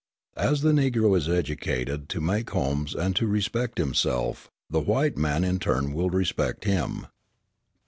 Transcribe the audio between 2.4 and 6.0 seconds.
homes and to respect himself, the white man will in turn